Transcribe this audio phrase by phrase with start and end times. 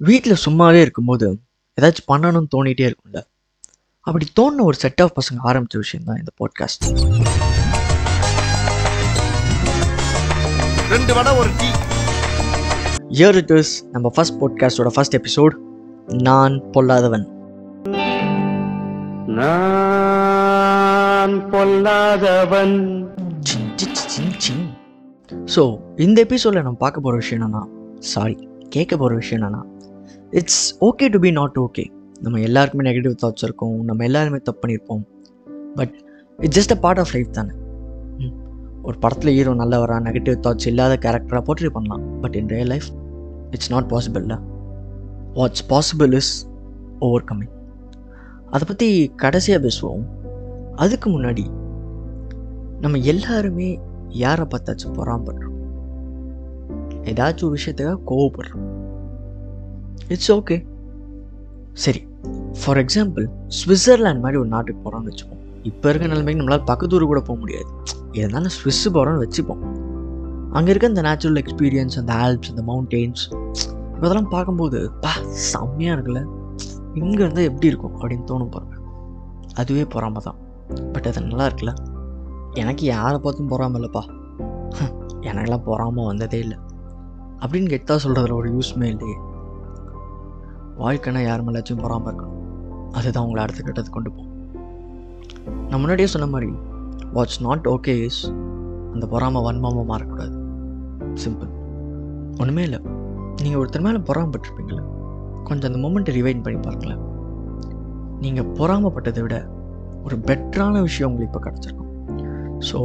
[0.00, 1.28] வீட்டில் சும்மாவே இருக்கும்போது
[1.78, 3.20] ஏதாச்சும் பண்ணணும்னு தோணிகிட்டே இருக்கும்ல.
[4.00, 6.84] அப்படி தோணுன ஒரு செட் ஆஃப் பசங்க ஆரம்பித்த விஷயம் தான் இந்த பாட்காஸ்ட்
[10.90, 11.68] ரெண்டு வடை ஒரு டீ.
[13.18, 15.56] இயர் இட் இஸ் நம்ம ஃபர்ஸ்ட் பாட்காஸ்டோட ஃபர்ஸ்ட் எபிசோட்
[16.28, 17.26] நான் பொல்லாதவன்.
[19.38, 22.78] நான் பொல்லாதவன்.
[25.54, 25.62] ஸோ
[25.96, 27.62] இந்த எபிசோடில் நம்ம பார்க்க போகிற விஷயம் என்னன்னா
[27.98, 28.36] சாரி
[28.68, 29.62] கேட்க போகிற விஷயம் என்னன்னா
[30.30, 31.84] it's okay to be not okay
[32.20, 33.76] நம்ம எல்லாருக்குமே நெகட்டிவ் தாட்ஸ் இருக்கும்.
[33.84, 35.02] நம்ம எல்லாருமே தப்பு பண்ணியிருப்போம்.
[35.74, 35.94] But
[36.38, 37.54] it's just a part of life தானே.
[38.82, 42.20] ஒரு படத்தில் ஹீரோ நல்லவரா நெகட்டிவ் தாட்ஸ் இல்லாத கேரக்டராக போர்ட்ரி பண்ணலாம்.
[42.20, 42.88] But in real life
[43.50, 44.36] it's not பாசிபிள்ல
[45.34, 46.32] what's possible is
[46.98, 47.54] overcoming
[48.50, 50.04] அதை பற்றி கடைசியாக பேசுவோம்.
[50.74, 51.44] அதுக்கு முன்னாடி
[52.80, 53.68] நம்ம எல்லாருமே
[54.08, 55.56] யாரை பார்த்தாச்சும் பொறாமப்படுறோம்.
[57.10, 58.67] ஏதாச்சும் ஒரு விஷயத்துக்காக கோவப்படுறோம்.
[60.08, 60.64] இட்ஸ் ஓகே
[61.72, 62.06] சரி
[62.64, 65.36] ஃபார் எக்ஸாம்பிள் சுவிட்சர்லாண்ட் மாதிரி ஒரு நாட்டுக்கு போகிறோம்னு வச்சுப்போம்.
[65.62, 67.66] இப்போ இருக்க நிலைமைக்கு நம்மளால் பக்கத்து ஊர் கூட போக முடியாது.
[68.12, 69.86] இருந்தாலும் ஸ்விஸ் போகிறோம்னு வச்சுப்போம்.
[70.50, 73.46] அங்கே இருக்க அந்த நேச்சுரல் எக்ஸ்பீரியன்ஸ் அந்த ஆல்ப்ஸ் அந்த மவுண்டெயின்ஸ்
[73.96, 76.26] இதெல்லாம் பார்க்கும்போது பா செம்மையாக இருக்குல்ல.
[76.94, 78.00] இங்கே இருந்தால் எப்படி இருக்கும்?
[78.00, 78.76] அப்படின்னு தோணும் பாருங்க.
[79.54, 80.34] அதுவே பொறாம தான்.
[80.92, 81.74] பட் அது நல்லா இருக்குல்ல?
[82.52, 84.08] எனக்கு யாரை பார்த்தும் பொறாம இல்லைப்பா.
[85.20, 86.58] எனக்கெல்லாம் பொறாமல் வந்ததே இல்லை.
[87.40, 89.14] அப்படின்னு கெத்தா சொல்கிறதுல ஒரு யூஸ்மே இல்லையே.
[90.82, 92.36] வாழ்க்கைனா யார் மேலாச்சும் பொறாம இருக்கணும்
[92.98, 94.34] அதுதான் உங்களை அடுத்த கட்டத்துக்கு கொண்டு போகும்.
[95.68, 96.50] நான் முன்னாடியே சொன்ன மாதிரி
[97.16, 98.22] வாட்ஸ் நாட் ஓகே இஸ்
[98.92, 100.36] அந்த பொறாமல் வன்மமாக மாறக்கூடாது.
[101.22, 101.50] சிம்பிள்
[102.40, 102.80] ஒன்றுமே இல்லை.
[103.42, 104.84] நீங்கள் ஒருத்தர் மேலே பொறாமப்பட்டிருப்பீங்களே
[105.48, 107.02] கொஞ்சம் அந்த மூமெண்ட்டை ரிவைன் பண்ணி பாருங்களேன்
[108.24, 109.36] நீங்கள் பொறாமப்பட்டதை விட
[110.06, 111.92] ஒரு பெட்டரான விஷயம் உங்களுக்கு இப்போ கிடச்சிருக்கும்.
[112.68, 112.78] ஸோ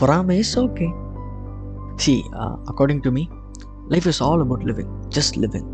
[0.00, 0.86] பொறாமை is okay
[2.02, 2.14] see
[2.70, 3.24] according to me
[3.94, 5.68] life is all about living just living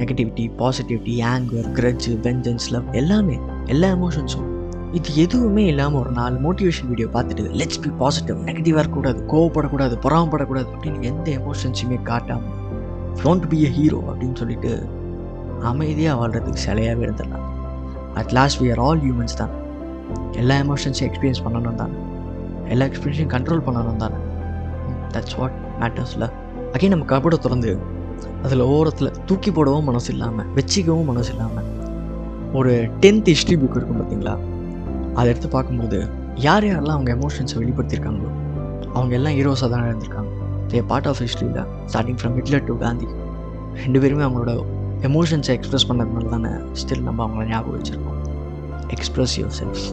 [0.00, 4.48] negativity positivity anger grudge vengeance love எல்லாமே எல்லா எமோஷன்ஸும்
[4.98, 10.68] இது எதுவுமே இல்லாமல் ஒரு நாலு மோட்டிவேஷன் வீடியோ பார்த்துட்டு லெட்ஸ் பி பாசிட்டிவ் நெகட்டிவாக இருக்கக்கூடாது கோவப்படக்கூடாது பொறாமப்படக்கூடாது
[10.74, 12.56] அப்படின்னு எந்த எமோஷன்ஸுமே காட்டாமல்
[13.22, 14.72] டோன்ட் பி எ ஹீரோ அப்படின்னு சொல்லிட்டு
[15.70, 17.46] அமைதியாக வாழ்கிறதுக்கு சிலையாகவே இருந்துடலாம்.
[18.14, 19.52] At last we are all humans தான்.
[20.32, 21.96] எல்லா எமோஷன்ஸையும் எக்ஸ்பீரியன்ஸ் பண்ணணும் தானே.
[22.68, 24.18] எல்லா எக்ஸ்பீரியன்ஸையும் கண்ட்ரோல் பண்ணணும் தானே.
[25.14, 26.26] தட்ஸ் வாட் மேட்டர்ஸில்
[26.72, 27.70] அகைன் நம்ம கபடை திறந்து
[28.42, 31.64] அதில் ஓரத்தில் தூக்கி போடவும் மனசு இல்லாமல் வச்சிக்கவும் மனசு இல்லாமல்
[32.52, 34.38] ஒரு டென்த் ஹிஸ்ட்ரி புக் இருக்கும் பார்த்தீங்களா
[35.14, 38.30] அதை எடுத்து பார்க்கும்போது யார் யாரெல்லாம் அவங்க எமோஷன்ஸை வெளிப்படுத்தியிருக்காங்களோ
[38.92, 40.30] அவங்க எல்லாம் ஹீரோஸாக தான் இருந்திருக்காங்க.
[40.68, 43.06] தே பார்ட் ஆஃப் ஹிஸ்ட்ரியில் starting from Hitler to Gandhi
[43.74, 44.64] ரெண்டு பேருமே அவங்களோட
[45.02, 48.18] எமோஷன்ஸை எக்ஸ்பிரஸ் பண்ணதுனால தானே ஸ்டில் நம்ம அவங்கள ஞாபகம் வச்சுருக்கோம்.
[48.88, 49.84] Express yourself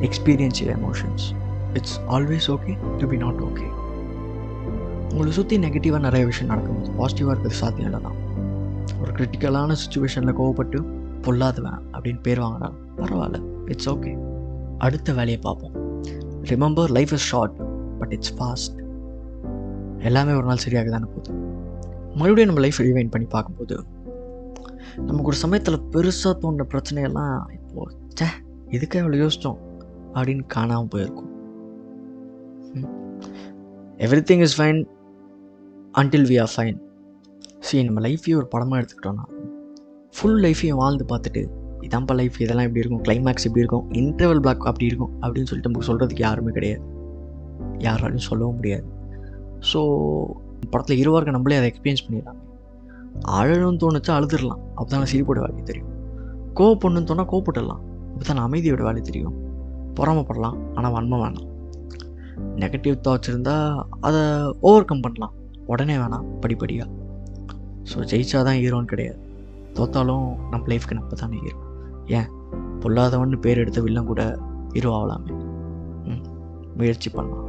[0.00, 1.24] experience your emotions
[1.74, 3.66] it's always okay to be not okay
[5.12, 8.18] உங்களை சுற்றி நெகட்டிவாக நிறைய விஷயம் நடக்கும்போது பாசிட்டிவாக இருக்கிறது சாத்தியம் இல்லை தான்
[9.00, 10.78] ஒரு கிரிட்டிக்கலான சுச்சுவேஷனில் கோவப்பட்டு
[11.24, 12.68] பொல்லாதவன் அப்படின்னு பேர் வாங்கினா
[13.00, 13.38] பரவாயில்ல
[13.72, 14.12] இட்ஸ் ஓகே
[14.86, 15.74] அடுத்த வேலையை பார்ப்போம்.
[16.50, 17.56] Remember life is short
[18.00, 18.76] but it's fast
[20.08, 21.32] எல்லாமே ஒரு நாள் சரியாக தானே போகுது.
[22.20, 23.76] மறுபடியும் நம்ம லைஃப் ரீவைன் பண்ணி பார்க்கும்போது
[25.08, 27.82] நமக்கு ஒரு சமயத்தில் பெருசாக தோன்ற பிரச்சனையெல்லாம் இப்போ
[28.20, 28.28] சே
[28.76, 29.58] இதுக்கே அவ்வளோ யோசித்தோம்
[30.14, 31.30] அப்படின்னு காணாமல் போயிருக்கும்.
[34.30, 34.80] Everything is fine
[35.98, 36.76] until we are fine
[37.66, 39.24] சரி நம்ம லைஃப்பையும் ஒரு படமாக எடுத்துக்கிட்டோன்னா
[40.16, 41.42] ஃபுல் லைஃப்பையும் வாழ்ந்து பார்த்துட்டு
[41.86, 45.88] இதான்ப்பா லைஃப் இதெல்லாம் இப்படி இருக்கும் கிளைமேக்ஸ் இப்படி இருக்கும் இன்டர்வல் பிளாக் அப்படி இருக்கும் அப்படின்னு சொல்லிட்டு நமக்கு
[45.88, 46.82] சொல்கிறதுக்கு யாருமே கிடையாது.
[47.78, 48.86] யாராலையும் சொல்லவும் முடியாது.
[49.70, 49.80] ஸோ
[50.70, 52.40] படத்தில் இருவாக இருக்க நம்மளே அதை எக்ஸ்பீரியன்ஸ் பண்ணிடலாம்.
[53.38, 54.62] அழணும்னு தோணுச்சா அழுதுடலாம்.
[54.74, 55.90] அப்போ தான் சிரிப்போட வேலையை தெரியும்.
[56.54, 57.82] கோவப்படணும்னு தோணால் கோவப்பட்டுடலாம்.
[58.12, 59.36] அப்போ தான் அமைதியோட வேலை தெரியும்.
[59.94, 60.58] பொறாமப்படலாம்.
[60.74, 61.48] ஆனால் வன்மை வேணாம்.
[62.62, 64.20] நெகட்டிவ் தாட்ஸ் இருந்தால் அதை
[64.60, 65.34] ஓவர் கம் பண்ணலாம்.
[65.72, 66.88] உடனே வேணாம் படிப்படியாக
[67.90, 69.20] ஸோ ஜெயிச்சா தான் ஹீரோன்னு கிடையாது.
[69.76, 71.58] தோத்தாலும் நம்ம லைஃப்க்கு நம்ம தானே ஹீரோ
[72.18, 72.28] ஏன்?
[72.82, 74.22] பொல்லாதவன்னு பேர் எடுத்த வில்லம் கூட
[74.74, 75.34] ஹீரோ ஆகலாமே
[76.10, 76.22] ம்
[76.78, 77.46] முயற்சி பண்ணலாம்.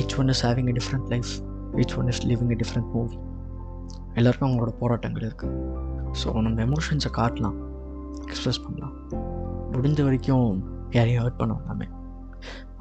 [0.00, 1.32] Each one is having a different life
[1.82, 3.18] each one is living a different movie
[4.18, 5.56] எல்லாருக்கும் அவங்களோட போராட்டங்கள் இருக்குது
[6.20, 7.58] ஸோ நம்ம எமோஷன்ஸை காட்டலாம்.
[8.24, 8.94] எக்ஸ்ப்ரெஸ் பண்ணலாம்.
[9.74, 10.48] முடிஞ்ச வரைக்கும்
[10.96, 11.86] யாரையும் ஹர்ட் பண்ண வேணாமே.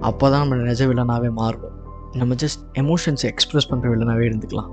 [0.09, 1.77] அப்போ தான் நம்ம நிஜ வில்லனாகவே மாறுவோம்.
[2.13, 4.69] நம்ம ஜஸ்ட் எமோஷன்ஸை எக்ஸ்ப்ரெஸ் பண்ணுற வில்லனாகவே இருந்துக்கலாம்.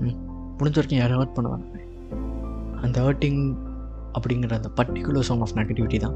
[0.00, 0.30] ம்.
[0.56, 1.80] முடிஞ்ச வரைக்கும் யாரும் ஹர்ட் பண்ண வேணாமே
[2.82, 3.56] அந்த ஹர்ட்டிங்
[4.12, 6.14] அப்படிங்கிற அந்த பர்டிகுலர் சாங் ஆஃப் நெகட்டிவிட்டி தான்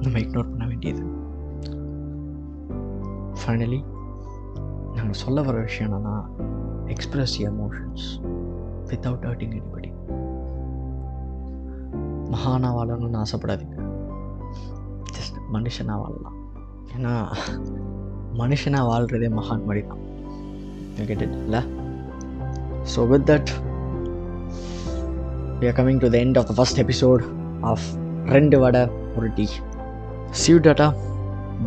[0.00, 1.02] நம்ம இக்னோர் பண்ண வேண்டியது.
[3.46, 3.84] ஃபைனலி
[4.94, 6.24] நாங்கள் சொல்ல வர விஷயம் என்னென்னா
[6.86, 8.24] express emotions
[8.86, 9.92] without hurting anybody
[12.30, 13.90] மகானா வாழணும்னு ஆசைப்படாதீங்க.
[15.00, 16.34] ஜஸ்ட் மனுஷனாக வாழலாம்.
[16.96, 17.36] ஏன்னா
[18.40, 20.00] மனுஷனாக வாழ்கிறதே மகான் மாதிரி தான்
[21.10, 21.60] கெட் இல்லை?
[22.94, 23.50] So with that
[25.60, 27.22] we are coming to the end of the first episode
[27.72, 27.84] of
[28.34, 28.82] ரெண்டு வடை
[29.16, 29.46] ஒரு tea.
[30.42, 30.88] See you tata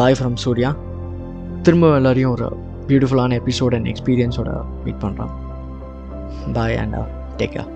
[0.01, 0.71] bye from Surya
[1.61, 2.47] திரும்ப எல்லாரையும் ஒரு
[2.87, 4.49] பியூட்டிஃபுல்லான எபிசோட் அண்ட் எக்ஸ்பீரியன்ஸோட
[4.85, 5.33] மீட் பண்ணுறான்
[6.53, 6.95] பாய் அண்ட்
[7.39, 7.69] டேக் கேர்